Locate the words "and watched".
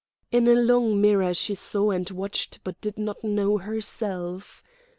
1.91-2.57